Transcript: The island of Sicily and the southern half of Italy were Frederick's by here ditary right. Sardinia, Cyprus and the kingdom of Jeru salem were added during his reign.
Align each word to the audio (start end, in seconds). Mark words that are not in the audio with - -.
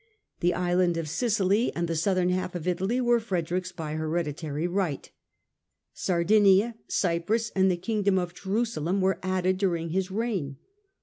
The 0.39 0.55
island 0.55 0.97
of 0.97 1.07
Sicily 1.07 1.71
and 1.75 1.87
the 1.87 1.95
southern 1.95 2.29
half 2.29 2.55
of 2.55 2.67
Italy 2.67 2.99
were 2.99 3.19
Frederick's 3.19 3.71
by 3.71 3.91
here 3.91 4.07
ditary 4.23 4.65
right. 4.67 5.11
Sardinia, 5.93 6.73
Cyprus 6.87 7.51
and 7.55 7.69
the 7.69 7.77
kingdom 7.77 8.17
of 8.17 8.33
Jeru 8.33 8.65
salem 8.65 8.99
were 8.99 9.19
added 9.21 9.59
during 9.59 9.89
his 9.89 10.09
reign. 10.09 10.57